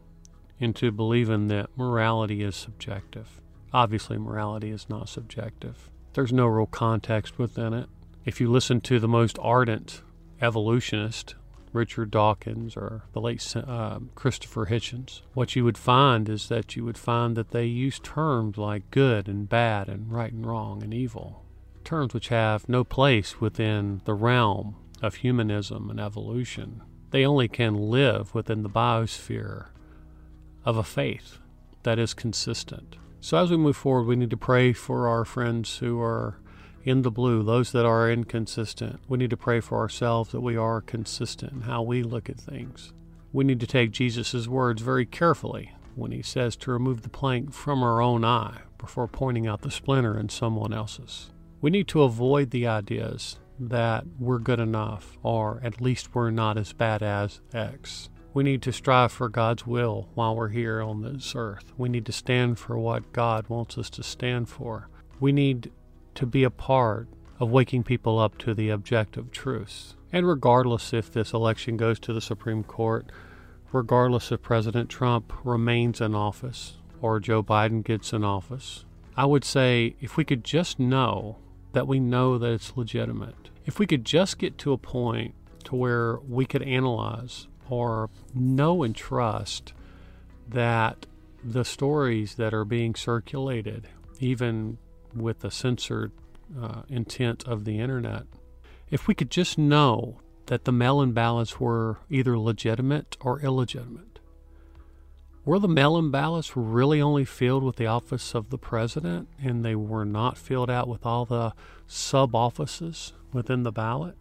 into 0.59 0.91
believing 0.93 1.49
that 1.49 1.71
morality 1.77 2.43
is 2.43 2.55
subjective. 2.55 3.41
Obviously, 3.73 4.19
morality 4.19 4.71
is 4.71 4.89
not 4.91 5.09
subjective. 5.09 5.91
There's 6.13 6.33
no 6.33 6.47
real 6.47 6.67
context 6.67 7.39
within 7.39 7.73
it. 7.73 7.89
If 8.27 8.41
you 8.41 8.51
listen 8.51 8.81
to 8.83 8.99
the 8.99 9.09
most 9.09 9.39
ardent 9.41 10.03
evolutionist, 10.43 11.37
Richard 11.73 12.11
Dawkins 12.11 12.77
or 12.77 13.03
the 13.13 13.21
late 13.21 13.55
uh, 13.57 14.01
Christopher 14.15 14.67
Hitchens, 14.67 15.23
what 15.35 15.55
you 15.55 15.65
would 15.65 15.79
find 15.79 16.29
is 16.29 16.49
that 16.49 16.77
you 16.77 16.85
would 16.85 16.99
find 16.99 17.37
that 17.37 17.51
they 17.51 17.67
use 17.67 17.99
terms 18.01 18.59
like 18.59 18.91
good 18.91 19.29
and 19.29 19.49
bad 19.49 19.89
and 19.89 20.11
right 20.11 20.33
and 20.33 20.47
wrong 20.47 20.83
and 20.83 20.93
evil, 20.93 21.45
terms 21.85 22.13
which 22.13 22.29
have 22.29 22.69
no 22.69 22.85
place 22.85 23.41
within 23.41 24.01
the 24.05 24.15
realm 24.15 24.77
of 25.03 25.17
humanism 25.17 25.91
and 25.91 26.01
evolution. 26.01 26.83
They 27.11 27.25
only 27.25 27.49
can 27.49 27.75
live 27.75 28.35
within 28.35 28.63
the 28.63 28.71
biosphere 28.71 29.67
of 30.65 30.77
a 30.77 30.85
faith 30.85 31.39
that 31.83 31.99
is 31.99 32.15
consistent. 32.15 32.97
So 33.21 33.39
as 33.39 33.51
we 33.51 33.57
move 33.57 33.77
forward, 33.77 34.07
we 34.07 34.17
need 34.17 34.31
to 34.31 34.37
pray 34.37 34.73
for 34.73 35.09
our 35.09 35.25
friends 35.25 35.79
who 35.79 36.01
are 36.01 36.39
in 36.85 37.03
the 37.03 37.11
blue, 37.11 37.43
those 37.43 37.73
that 37.73 37.87
are 37.87 38.11
inconsistent. 38.11 39.01
We 39.09 39.19
need 39.19 39.31
to 39.31 39.37
pray 39.37 39.61
for 39.61 39.79
ourselves 39.79 40.33
that 40.33 40.41
we 40.41 40.57
are 40.57 40.81
consistent 40.81 41.53
in 41.53 41.61
how 41.63 41.83
we 41.83 42.03
look 42.03 42.31
at 42.31 42.41
things. 42.41 42.93
We 43.33 43.45
need 43.45 43.61
to 43.61 43.67
take 43.67 43.93
Jesus' 43.93 44.49
words 44.49 44.83
very 44.83 45.07
carefully 45.07 45.73
when 45.95 46.13
he 46.13 46.23
says 46.23 46.57
to 46.57 46.71
remove 46.71 47.03
the 47.03 47.09
plank 47.09 47.53
from 47.53 47.83
our 47.83 48.01
own 48.01 48.25
eye 48.25 48.63
before 48.79 49.07
pointing 49.07 49.47
out 49.47 49.63
the 49.63 49.71
splinter 49.71 50.19
in 50.19 50.29
someone 50.29 50.73
else's. 50.73 51.31
We 51.61 51.71
need 51.71 51.89
to 51.89 52.03
avoid 52.03 52.51
the 52.51 52.67
ideas 52.67 53.39
that 53.59 54.05
we're 54.19 54.39
good 54.39 54.59
enough 54.59 55.19
or 55.23 55.61
at 55.63 55.81
least 55.81 56.15
we're 56.15 56.31
not 56.31 56.57
as 56.57 56.73
bad 56.73 57.03
as 57.03 57.41
X. 57.53 58.09
We 58.33 58.45
need 58.45 58.63
to 58.63 58.73
strive 58.73 59.13
for 59.13 59.29
God's 59.29 59.67
will 59.67 60.09
while 60.15 60.35
we're 60.35 60.49
here 60.49 60.81
on 60.81 61.03
this 61.03 61.35
earth. 61.37 61.73
We 61.77 61.89
need 61.89 62.07
to 62.07 62.13
stand 62.13 62.59
for 62.59 62.79
what 62.79 63.13
God 63.13 63.49
wants 63.49 63.77
us 63.77 63.91
to 63.91 64.03
stand 64.03 64.49
for. 64.49 64.89
We 65.19 65.33
need 65.33 65.71
to 66.21 66.27
be 66.27 66.45
a 66.45 66.51
part 66.51 67.09
of 67.41 67.51
waking 67.51 67.83
people 67.83 68.19
up 68.19 68.37
to 68.37 68.53
the 68.53 68.69
objective 68.69 69.33
truths. 69.33 69.97
And 70.13 70.29
regardless 70.29 70.93
if 70.93 71.11
this 71.11 71.33
election 71.33 71.79
goes 71.79 71.99
to 72.01 72.13
the 72.13 72.21
Supreme 72.21 72.63
Court, 72.63 73.11
regardless 73.73 74.31
if 74.31 74.43
President 74.43 74.91
Trump 74.91 75.33
remains 75.45 75.99
in 75.99 76.15
office 76.15 76.77
or 77.01 77.21
Joe 77.21 77.43
Biden 77.43 77.83
gets 77.83 78.13
in 78.13 78.23
office, 78.23 78.85
I 79.17 79.25
would 79.25 79.45
say 79.45 79.97
if 80.01 80.19
we 80.19 80.27
could 80.27 80.45
just 80.45 80.79
know 80.79 81.39
that 81.73 81.89
we 81.89 81.99
know 81.99 82.37
that 82.37 82.53
it's 82.53 82.77
legitimate, 82.77 83.49
if 83.65 83.79
we 83.79 83.87
could 83.87 84.05
just 84.05 84.37
get 84.37 84.59
to 84.59 84.73
a 84.73 84.79
point 84.79 85.35
to 85.65 85.75
where 85.75 86.19
we 86.29 86.45
could 86.45 86.63
analyze 86.63 87.49
or 87.71 88.11
know 88.35 88.83
and 88.83 88.95
trust 88.95 89.73
that 90.47 91.07
the 91.43 91.65
stories 91.65 92.35
that 92.35 92.53
are 92.53 92.67
being 92.67 92.95
circulated, 92.95 93.89
even 94.19 94.77
with 95.15 95.41
the 95.41 95.51
censored 95.51 96.13
uh, 96.61 96.83
intent 96.89 97.47
of 97.47 97.65
the 97.65 97.79
internet, 97.79 98.25
if 98.91 99.07
we 99.07 99.15
could 99.15 99.31
just 99.31 99.59
know 99.59 100.21
that 100.47 100.65
the 100.65 100.73
mail 100.73 101.01
in 101.01 101.13
ballots 101.13 101.61
were 101.61 101.99
either 102.09 102.37
legitimate 102.39 103.17
or 103.21 103.41
illegitimate. 103.41 104.19
Were 105.45 105.59
the 105.59 105.69
mail 105.69 105.97
in 105.97 106.11
ballots 106.11 106.57
really 106.57 107.01
only 107.01 107.25
filled 107.25 107.63
with 107.63 107.77
the 107.77 107.87
office 107.87 108.35
of 108.35 108.51
the 108.51 108.59
president 108.59 109.29
and 109.43 109.65
they 109.65 109.75
were 109.75 110.05
not 110.05 110.37
filled 110.37 110.69
out 110.69 110.89
with 110.89 111.07
all 111.07 111.25
the 111.25 111.55
sub 111.87 112.35
offices 112.35 113.13
within 113.33 113.63
the 113.63 113.73
ballot? 113.73 114.17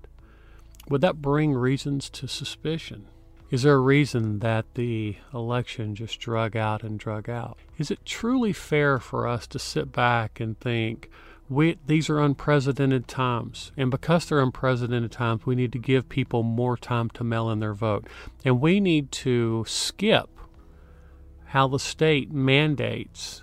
Would 0.88 1.01
that 1.01 1.22
bring 1.22 1.53
reasons 1.53 2.10
to 2.12 2.27
suspicion? 2.27 3.08
Is 3.51 3.63
there 3.63 3.74
a 3.74 3.79
reason 3.79 4.39
that 4.39 4.75
the 4.75 5.15
election 5.34 5.96
just 5.96 6.20
drug 6.20 6.56
out 6.56 6.84
and 6.84 7.00
drug 7.00 7.27
out? 7.29 7.58
Is 7.79 7.89
it 7.89 8.06
truly 8.06 8.53
fair 8.53 9.00
for 9.00 9.27
us 9.27 9.48
to 9.48 9.58
sit 9.58 9.91
back 9.91 10.39
and 10.39 10.60
think, 10.60 11.10
we, 11.50 11.79
these 11.88 12.12
are 12.12 12.20
unprecedented 12.20 13.08
times, 13.08 13.72
and 13.75 13.89
because 13.89 14.25
they're 14.25 14.39
unprecedented 14.39 15.12
times, 15.12 15.48
we 15.48 15.56
need 15.56 15.72
to 15.72 15.79
give 15.79 16.08
people 16.08 16.44
more 16.44 16.77
time 16.77 17.10
to 17.12 17.24
mail 17.24 17.50
in 17.50 17.60
their 17.60 17.74
vote. 17.74 18.06
And 18.46 18.62
we 18.62 18.79
need 18.79 19.12
to 19.13 19.65
skip 19.68 20.29
how 21.46 21.68
the 21.68 21.79
state 21.79 22.32
mandates 22.32 23.41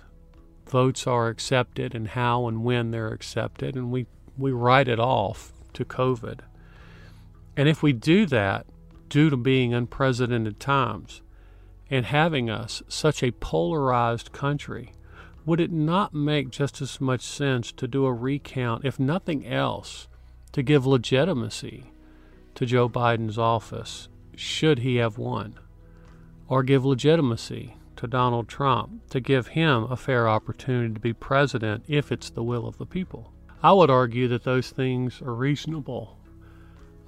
votes 0.69 1.05
are 1.05 1.27
accepted 1.27 1.93
and 1.93 2.09
how 2.09 2.47
and 2.47 2.63
when 2.63 2.91
they're 2.91 3.11
accepted, 3.11 3.75
and 3.75 3.91
we, 3.91 4.05
we 4.37 4.51
write 4.51 4.87
it 4.87 4.99
off 4.99 5.51
to 5.73 5.83
COVID. 5.83 6.39
And 7.57 7.67
if 7.67 7.83
we 7.83 7.91
do 7.91 8.25
that, 8.27 8.65
due 9.09 9.29
to 9.29 9.37
being 9.37 9.73
unprecedented 9.73 10.59
times 10.59 11.21
and 11.89 12.05
having 12.05 12.49
us 12.49 12.81
such 12.87 13.23
a 13.23 13.31
polarized 13.31 14.31
country, 14.31 14.93
would 15.45 15.61
it 15.61 15.71
not 15.71 16.13
make 16.13 16.49
just 16.49 16.81
as 16.81 16.99
much 16.99 17.21
sense 17.21 17.71
to 17.71 17.87
do 17.87 18.05
a 18.05 18.13
recount, 18.13 18.83
if 18.83 18.99
nothing 18.99 19.47
else, 19.47 20.07
to 20.51 20.61
give 20.61 20.85
legitimacy 20.85 21.91
to 22.55 22.65
Joe 22.65 22.89
Biden's 22.89 23.37
office, 23.37 24.09
should 24.35 24.79
he 24.79 24.97
have 24.97 25.17
won? 25.17 25.57
Or 26.49 26.63
give 26.63 26.85
legitimacy 26.85 27.75
to 27.95 28.07
Donald 28.07 28.47
Trump 28.47 29.09
to 29.09 29.19
give 29.19 29.47
him 29.47 29.83
a 29.83 29.95
fair 29.95 30.27
opportunity 30.27 30.93
to 30.93 30.99
be 30.99 31.13
president 31.13 31.83
if 31.87 32.11
it's 32.11 32.29
the 32.29 32.43
will 32.43 32.67
of 32.67 32.77
the 32.77 32.85
people? 32.85 33.31
I 33.63 33.71
would 33.71 33.89
argue 33.89 34.27
that 34.27 34.43
those 34.43 34.69
things 34.69 35.21
are 35.21 35.33
reasonable. 35.33 36.17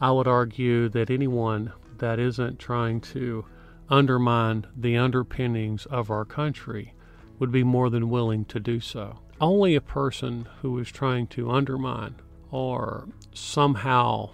I 0.01 0.11
would 0.11 0.27
argue 0.27 0.89
that 0.89 1.09
anyone 1.09 1.73
that 1.99 2.19
isn't 2.19 2.59
trying 2.59 3.01
to 3.01 3.45
undermine 3.89 4.65
the 4.75 4.97
underpinnings 4.97 5.85
of 5.87 6.11
our 6.11 6.25
country 6.25 6.93
would 7.39 7.51
be 7.51 7.63
more 7.63 7.89
than 7.89 8.09
willing 8.09 8.45
to 8.45 8.59
do 8.59 8.79
so. 8.79 9.19
Only 9.41 9.75
a 9.75 9.81
person 9.81 10.47
who 10.61 10.77
is 10.79 10.91
trying 10.91 11.27
to 11.27 11.49
undermine 11.49 12.15
or 12.51 13.07
somehow 13.33 14.31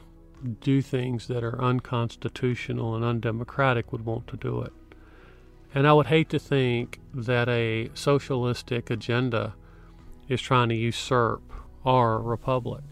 do 0.61 0.81
things 0.81 1.27
that 1.27 1.43
are 1.43 1.61
unconstitutional 1.61 2.95
and 2.95 3.03
undemocratic 3.03 3.91
would 3.91 4.05
want 4.05 4.27
to 4.27 4.37
do 4.37 4.61
it. 4.61 4.73
And 5.73 5.87
I 5.87 5.93
would 5.93 6.07
hate 6.07 6.29
to 6.29 6.39
think 6.39 6.99
that 7.13 7.49
a 7.49 7.89
socialistic 7.93 8.89
agenda 8.89 9.55
is 10.27 10.41
trying 10.41 10.69
to 10.69 10.75
usurp 10.75 11.41
our 11.85 12.19
republic. 12.19 12.83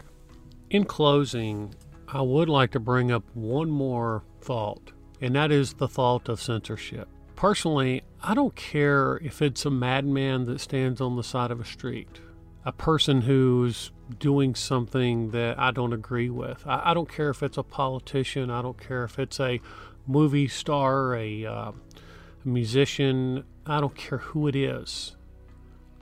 In 0.70 0.84
closing, 0.84 1.74
I 2.08 2.20
would 2.22 2.48
like 2.48 2.70
to 2.72 2.80
bring 2.80 3.10
up 3.10 3.24
one 3.34 3.70
more 3.70 4.22
thought, 4.44 4.92
and 5.20 5.34
that 5.34 5.50
is 5.50 5.74
the 5.74 5.88
thought 5.88 6.28
of 6.28 6.40
censorship. 6.40 7.08
Personally, 7.34 8.02
I 8.22 8.34
don't 8.34 8.54
care 8.54 9.18
if 9.22 9.42
it's 9.42 9.64
a 9.64 9.70
madman 9.70 10.44
that 10.46 10.60
stands 10.60 11.00
on 11.00 11.16
the 11.16 11.24
side 11.24 11.50
of 11.50 11.60
a 11.60 11.64
street, 11.64 12.20
a 12.64 12.72
person 12.72 13.22
who's 13.22 13.90
doing 14.18 14.54
something 14.54 15.30
that 15.30 15.58
I 15.58 15.70
don't 15.70 15.92
agree 15.92 16.30
with. 16.30 16.62
I, 16.66 16.90
I 16.90 16.94
don't 16.94 17.08
care 17.08 17.30
if 17.30 17.42
it's 17.42 17.58
a 17.58 17.62
politician, 17.62 18.50
I 18.50 18.62
don't 18.62 18.78
care 18.78 19.04
if 19.04 19.18
it's 19.18 19.40
a 19.40 19.60
movie 20.06 20.48
star, 20.48 21.16
a, 21.16 21.46
uh, 21.46 21.72
a 21.72 22.48
musician, 22.48 23.44
I 23.66 23.80
don't 23.80 23.96
care 23.96 24.18
who 24.18 24.46
it 24.46 24.54
is. 24.54 25.16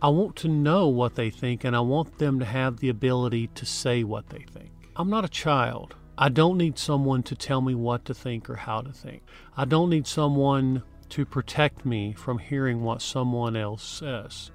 I 0.03 0.09
want 0.09 0.35
to 0.37 0.49
know 0.49 0.89
what 0.89 1.15
they 1.15 1.31
think 1.31 1.63
and 1.63 1.77
I 1.77 1.81
want 1.81 2.19
them 2.19 2.41
to 2.41 2.45
have 2.45 2.81
the 2.81 2.89
ability 2.89 3.47
to 3.55 3.65
say 3.65 4.03
what 4.03 4.31
they 4.31 4.45
think. 4.53 4.73
I'm 4.97 5.09
not 5.09 5.25
a 5.25 5.29
child. 5.29 5.95
I 6.23 6.29
don't 6.29 6.57
need 6.57 6.79
someone 6.79 7.25
to 7.25 7.35
tell 7.35 7.61
me 7.61 7.75
what 7.75 8.05
to 8.05 8.14
think 8.14 8.49
or 8.49 8.55
how 8.55 8.81
to 8.81 8.93
think. 8.93 9.25
I 9.57 9.64
don't 9.64 9.91
need 9.91 10.07
someone 10.07 10.85
to 11.09 11.26
protect 11.26 11.85
me 11.85 12.12
from 12.12 12.38
hearing 12.38 12.85
what 12.85 13.02
someone 13.02 13.57
else 13.57 13.83
says. 13.83 14.52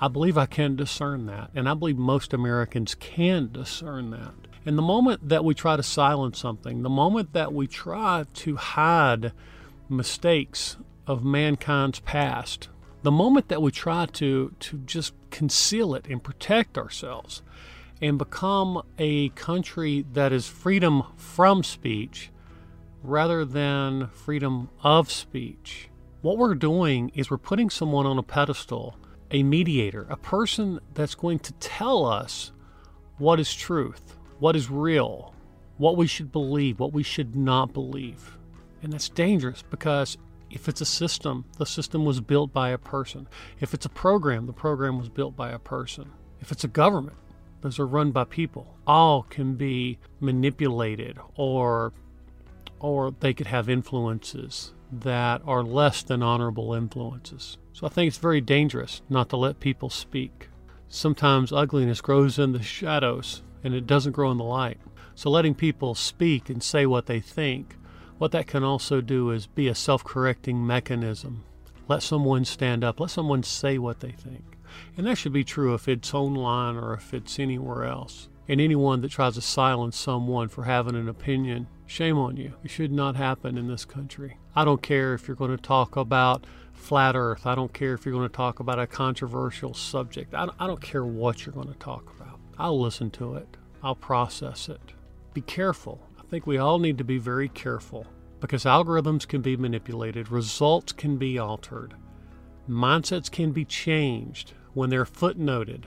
I 0.00 0.08
believe 0.08 0.38
I 0.38 0.46
can 0.46 0.76
discern 0.76 1.26
that, 1.26 1.50
and 1.54 1.68
I 1.68 1.74
believe 1.74 1.98
most 1.98 2.32
Americans 2.32 2.94
can 2.94 3.52
discern 3.52 4.12
that. 4.12 4.32
And 4.64 4.78
the 4.78 4.82
moment 4.82 5.28
that 5.28 5.44
we 5.44 5.52
try 5.52 5.76
to 5.76 5.82
silence 5.82 6.38
something, 6.38 6.82
the 6.82 6.88
moment 6.88 7.34
that 7.34 7.52
we 7.52 7.66
try 7.66 8.24
to 8.32 8.56
hide 8.56 9.32
mistakes 9.90 10.78
of 11.06 11.22
mankind's 11.22 12.00
past, 12.00 12.70
the 13.02 13.10
moment 13.10 13.48
that 13.48 13.60
we 13.60 13.70
try 13.70 14.06
to, 14.06 14.54
to 14.58 14.78
just 14.86 15.12
conceal 15.30 15.94
it 15.94 16.06
and 16.08 16.24
protect 16.24 16.78
ourselves 16.78 17.42
and 18.00 18.18
become 18.18 18.82
a 18.98 19.28
country 19.30 20.06
that 20.12 20.32
is 20.32 20.46
freedom 20.46 21.02
from 21.16 21.62
speech 21.62 22.30
rather 23.02 23.44
than 23.44 24.08
freedom 24.08 24.68
of 24.82 25.10
speech, 25.10 25.88
what 26.22 26.38
we're 26.38 26.54
doing 26.54 27.10
is 27.14 27.30
we're 27.30 27.38
putting 27.38 27.70
someone 27.70 28.06
on 28.06 28.18
a 28.18 28.22
pedestal, 28.22 28.96
a 29.30 29.42
mediator, 29.42 30.06
a 30.10 30.16
person 30.16 30.80
that's 30.94 31.14
going 31.14 31.38
to 31.38 31.52
tell 31.54 32.04
us 32.04 32.52
what 33.18 33.40
is 33.40 33.54
truth, 33.54 34.16
what 34.38 34.56
is 34.56 34.70
real, 34.70 35.34
what 35.78 35.96
we 35.96 36.06
should 36.06 36.30
believe, 36.30 36.78
what 36.78 36.92
we 36.92 37.02
should 37.02 37.34
not 37.34 37.72
believe. 37.72 38.36
And 38.82 38.92
that's 38.92 39.08
dangerous 39.08 39.62
because 39.70 40.18
if 40.50 40.68
it's 40.68 40.80
a 40.80 40.86
system, 40.86 41.44
the 41.58 41.66
system 41.66 42.04
was 42.04 42.20
built 42.20 42.52
by 42.52 42.70
a 42.70 42.78
person. 42.78 43.28
If 43.60 43.72
it's 43.72 43.86
a 43.86 43.90
program, 43.90 44.46
the 44.46 44.52
program 44.52 44.98
was 44.98 45.08
built 45.08 45.36
by 45.36 45.52
a 45.52 45.58
person. 45.58 46.10
If 46.40 46.50
it's 46.50 46.64
a 46.64 46.68
government, 46.68 47.16
those 47.60 47.78
are 47.78 47.86
run 47.86 48.10
by 48.10 48.24
people. 48.24 48.76
All 48.86 49.22
can 49.24 49.54
be 49.54 49.98
manipulated 50.20 51.18
or 51.36 51.92
or 52.78 53.14
they 53.20 53.34
could 53.34 53.46
have 53.46 53.68
influences 53.68 54.72
that 54.90 55.42
are 55.44 55.62
less 55.62 56.02
than 56.02 56.22
honorable 56.22 56.72
influences. 56.72 57.58
So 57.72 57.86
I 57.86 57.90
think 57.90 58.08
it's 58.08 58.18
very 58.18 58.40
dangerous 58.40 59.02
not 59.08 59.28
to 59.28 59.36
let 59.36 59.60
people 59.60 59.90
speak. 59.90 60.48
Sometimes 60.88 61.52
ugliness 61.52 62.00
grows 62.00 62.38
in 62.38 62.52
the 62.52 62.62
shadows 62.62 63.42
and 63.62 63.74
it 63.74 63.86
doesn't 63.86 64.12
grow 64.12 64.30
in 64.30 64.38
the 64.38 64.44
light. 64.44 64.80
So 65.14 65.28
letting 65.30 65.54
people 65.54 65.94
speak 65.94 66.48
and 66.48 66.62
say 66.62 66.86
what 66.86 67.06
they 67.06 67.20
think 67.20 67.76
what 68.20 68.32
that 68.32 68.46
can 68.46 68.62
also 68.62 69.00
do 69.00 69.30
is 69.30 69.46
be 69.46 69.66
a 69.66 69.74
self 69.74 70.04
correcting 70.04 70.66
mechanism. 70.66 71.42
Let 71.88 72.02
someone 72.02 72.44
stand 72.44 72.84
up, 72.84 73.00
let 73.00 73.08
someone 73.08 73.42
say 73.42 73.78
what 73.78 74.00
they 74.00 74.10
think. 74.10 74.58
And 74.96 75.06
that 75.06 75.16
should 75.16 75.32
be 75.32 75.44
true 75.44 75.74
if 75.74 75.88
it's 75.88 76.14
online 76.14 76.76
or 76.76 76.94
if 76.94 77.12
it's 77.14 77.38
anywhere 77.38 77.84
else. 77.84 78.28
And 78.48 78.60
anyone 78.60 79.00
that 79.02 79.10
tries 79.10 79.34
to 79.34 79.40
silence 79.40 79.96
someone 79.96 80.48
for 80.48 80.64
having 80.64 80.96
an 80.96 81.08
opinion, 81.08 81.68
shame 81.86 82.18
on 82.18 82.36
you. 82.36 82.54
It 82.64 82.70
should 82.70 82.90
not 82.90 83.16
happen 83.16 83.56
in 83.56 83.68
this 83.68 83.84
country. 83.84 84.38
I 84.56 84.64
don't 84.64 84.82
care 84.82 85.14
if 85.14 85.28
you're 85.28 85.36
going 85.36 85.56
to 85.56 85.62
talk 85.62 85.96
about 85.96 86.46
flat 86.72 87.14
earth. 87.14 87.46
I 87.46 87.54
don't 87.54 87.72
care 87.72 87.94
if 87.94 88.04
you're 88.04 88.14
going 88.14 88.28
to 88.28 88.34
talk 88.34 88.58
about 88.58 88.80
a 88.80 88.86
controversial 88.86 89.74
subject. 89.74 90.34
I 90.34 90.46
don't, 90.46 90.80
care 90.80 91.04
what 91.04 91.46
you're 91.46 91.54
going 91.54 91.68
to 91.68 91.78
talk 91.78 92.12
about. 92.18 92.40
I'll 92.58 92.80
listen 92.80 93.10
to 93.12 93.34
it, 93.34 93.56
I'll 93.82 93.94
process 93.94 94.68
it. 94.68 94.80
Be 95.32 95.42
careful 95.42 96.00
I 96.30 96.32
think 96.32 96.46
we 96.46 96.58
all 96.58 96.78
need 96.78 96.96
to 96.98 97.02
be 97.02 97.18
very 97.18 97.48
careful 97.48 98.06
because 98.38 98.62
algorithms 98.62 99.26
can 99.26 99.42
be 99.42 99.56
manipulated, 99.56 100.30
results 100.30 100.92
can 100.92 101.16
be 101.16 101.40
altered, 101.40 101.94
mindsets 102.68 103.28
can 103.28 103.50
be 103.50 103.64
changed 103.64 104.52
when 104.74 104.90
they're 104.90 105.04
footnoted 105.04 105.84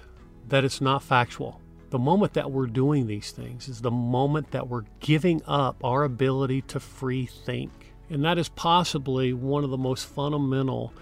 that 0.47 0.63
it's 0.63 0.81
not 0.81 1.03
factual. 1.03 1.61
The 1.89 1.99
moment 1.99 2.33
that 2.33 2.51
we're 2.51 2.67
doing 2.67 3.07
these 3.07 3.31
things 3.31 3.69
is 3.69 3.81
the 3.81 3.91
moment 3.91 4.51
that 4.51 4.67
we're 4.67 4.85
giving 4.99 5.41
up 5.45 5.83
our 5.83 6.03
ability 6.03 6.61
to 6.63 6.79
free 6.79 7.25
think. 7.25 7.71
And 8.09 8.25
that 8.25 8.37
is 8.37 8.49
possibly 8.49 9.33
one 9.33 9.63
of 9.63 9.69
the 9.69 9.77
most 9.77 10.07
fundamental 10.07 10.93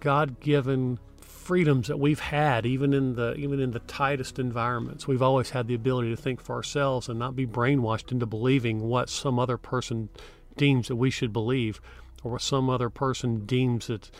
God 0.00 0.40
given 0.40 0.98
freedoms 1.20 1.88
that 1.88 1.98
we've 1.98 2.20
had 2.20 2.66
even 2.66 2.92
in 2.92 3.14
the 3.14 3.34
even 3.36 3.58
in 3.58 3.70
the 3.70 3.78
tightest 3.80 4.38
environments 4.38 5.08
we've 5.08 5.22
always 5.22 5.48
had 5.48 5.66
the 5.66 5.72
ability 5.74 6.10
to 6.10 6.16
think 6.20 6.42
for 6.42 6.54
ourselves 6.54 7.08
and 7.08 7.18
not 7.18 7.34
be 7.34 7.46
brainwashed 7.46 8.12
into 8.12 8.26
believing 8.26 8.80
what 8.80 9.08
some 9.08 9.38
other 9.38 9.56
person 9.56 10.10
deems 10.58 10.88
that 10.88 10.96
we 10.96 11.08
should 11.08 11.32
believe 11.32 11.80
or 12.22 12.32
what 12.32 12.42
some 12.42 12.68
other 12.68 12.90
person 12.90 13.46
deems 13.46 13.86
that 13.86 14.10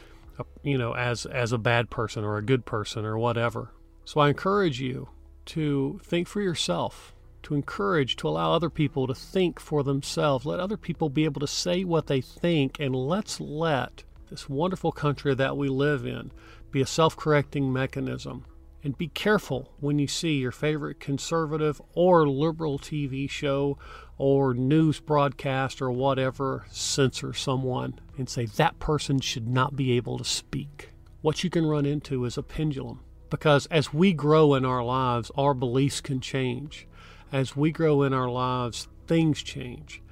you 0.63 0.79
know 0.79 0.95
as 0.95 1.27
as 1.27 1.53
a 1.53 1.59
bad 1.59 1.91
person 1.91 2.25
or 2.25 2.37
a 2.37 2.43
good 2.43 2.65
person 2.65 3.05
or 3.05 3.19
whatever 3.19 3.71
so 4.05 4.21
i 4.21 4.29
encourage 4.29 4.81
you 4.81 5.09
to 5.45 6.01
think 6.03 6.29
for 6.29 6.41
yourself 6.41 7.15
to 7.43 7.55
encourage 7.55 8.17
to 8.17 8.29
allow 8.29 8.53
other 8.53 8.71
people 8.71 9.07
to 9.07 9.15
think 9.15 9.59
for 9.61 9.83
themselves 9.83 10.45
let 10.45 10.61
other 10.61 10.77
people 10.77 11.09
be 11.09 11.25
able 11.25 11.41
to 11.41 11.47
say 11.47 11.85
what 11.85 12.07
they 12.07 12.21
think 12.21 12.79
and 12.79 12.95
let's 12.95 13.41
let 13.41 14.05
this 14.31 14.49
wonderful 14.49 14.93
country 14.93 15.35
that 15.35 15.57
we 15.57 15.69
live 15.69 16.05
in 16.05 16.31
be 16.71 16.81
a 16.81 16.87
self 16.87 17.17
correcting 17.17 17.73
mechanism. 17.73 18.45
And 18.83 18.97
be 18.97 19.09
careful 19.09 19.73
when 19.81 19.99
you 19.99 20.07
see 20.07 20.39
your 20.39 20.53
favorite 20.53 21.01
conservative 21.01 21.83
or 21.95 22.29
liberal 22.29 22.79
TV 22.79 23.29
show 23.29 23.77
or 24.17 24.55
news 24.55 25.01
broadcast 25.01 25.83
or 25.83 25.91
whatever 25.91 26.65
censor 26.71 27.33
someone 27.33 27.99
and 28.17 28.29
say 28.29 28.47
that 28.47 28.79
person 28.79 29.21
should 29.21 29.49
not 29.49 29.75
be 29.75 29.93
able 29.93 30.19
to 30.19 30.25
speak. 30.25 30.91
What 31.23 31.43
you 31.43 31.51
can 31.51 31.67
run 31.67 31.87
into 31.87 32.25
is 32.25 32.39
a 32.39 32.43
pendulum 32.43 33.01
because 33.31 33.67
as 33.67 33.93
we 33.93 34.13
grow 34.13 34.55
in 34.55 34.65
our 34.65 34.83
lives, 34.83 35.31
our 35.37 35.55
beliefs 35.55 36.01
can 36.01 36.21
change. 36.21 36.87
As 37.33 37.57
we 37.57 37.71
grow 37.73 38.03
in 38.03 38.13
our 38.13 38.31
lives, 38.31 38.89
things 39.07 39.43
change. 39.43 40.03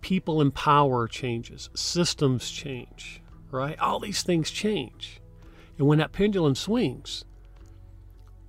People 0.00 0.40
in 0.40 0.50
power 0.50 1.06
changes, 1.06 1.68
systems 1.74 2.50
change, 2.50 3.20
right? 3.50 3.78
All 3.78 4.00
these 4.00 4.22
things 4.22 4.50
change. 4.50 5.20
And 5.76 5.86
when 5.86 5.98
that 5.98 6.12
pendulum 6.12 6.54
swings, 6.54 7.24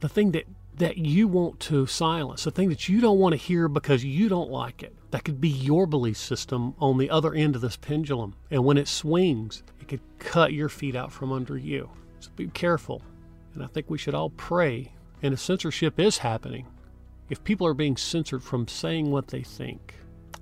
the 0.02 0.10
thing 0.10 0.32
that, 0.32 0.46
that 0.78 0.98
you 0.98 1.28
want 1.28 1.60
to 1.62 1.86
silence, 1.86 2.44
the 2.44 2.52
thing 2.52 2.70
that 2.70 2.90
you 2.90 3.00
don't 3.00 3.20
want 3.20 3.34
to 3.34 3.38
hear 3.38 3.68
because 3.68 4.04
you 4.04 4.28
don't 4.28 4.50
like 4.50 4.84
it, 4.84 4.96
that 5.12 5.24
could 5.24 5.40
be 5.40 5.50
your 5.50 5.86
belief 5.86 6.18
system 6.18 6.74
on 6.80 6.98
the 6.98 7.10
other 7.10 7.34
end 7.34 7.56
of 7.56 7.62
this 7.62 7.78
pendulum. 7.78 8.36
And 8.50 8.66
when 8.66 8.78
it 8.78 8.88
swings, 8.88 9.64
it 9.80 9.88
could 9.88 10.02
cut 10.20 10.54
your 10.54 10.70
feet 10.70 10.96
out 10.96 11.12
from 11.12 11.32
under 11.32 11.58
you. 11.58 11.90
So 12.20 12.32
be 12.36 12.48
careful. 12.48 13.02
And 13.54 13.64
I 13.64 13.68
think 13.68 13.90
we 13.90 13.98
should 13.98 14.16
all 14.16 14.32
pray. 14.32 14.92
And 15.22 15.34
if 15.34 15.40
censorship 15.40 16.00
is 16.00 16.18
happening, 16.18 16.66
if 17.30 17.44
people 17.44 17.68
are 17.68 17.76
being 17.76 17.96
censored 17.96 18.44
from 18.44 18.68
saying 18.68 19.12
what 19.12 19.28
they 19.28 19.44
think 19.44 19.96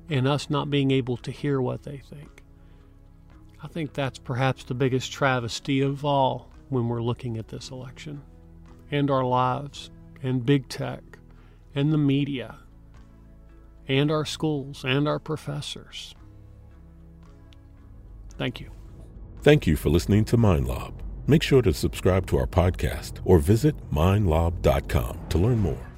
and 0.10 0.28
us 0.28 0.50
not 0.50 0.70
being 0.70 0.90
able 0.90 1.18
to 1.18 1.32
hear 1.32 1.60
what 1.60 1.84
they 1.84 1.98
think, 1.98 2.44
I 3.62 3.68
think 3.68 3.94
that's 3.94 4.20
perhaps 4.20 4.64
the 4.64 4.74
biggest 4.74 5.12
travesty 5.12 5.82
of 5.82 6.06
all 6.06 6.50
when 6.70 6.88
we're 6.88 7.02
looking 7.02 7.38
at 7.38 7.50
this 7.50 7.72
election 7.72 8.22
and 8.92 9.10
our 9.10 9.24
lives 9.24 9.92
and 10.22 10.46
big 10.46 10.68
tech 10.70 11.02
and 11.76 11.92
the 11.92 11.98
media 11.98 12.58
and 13.88 14.12
our 14.12 14.26
schools 14.26 14.84
and 14.84 15.08
our 15.08 15.20
professors. 15.20 16.14
Thank 18.38 18.60
you. 18.62 18.72
Thank 19.42 19.68
you 19.68 19.76
for 19.76 19.90
listening 19.90 20.26
to 20.26 20.38
MindLob. 20.38 20.94
Make 21.28 21.44
sure 21.44 21.62
to 21.62 21.74
subscribe 21.74 22.26
to 22.28 22.38
our 22.38 22.48
podcast 22.48 23.20
or 23.26 23.40
visit 23.40 23.76
mindlob.com 23.92 25.20
to 25.30 25.38
learn 25.38 25.60
more. 25.60 25.89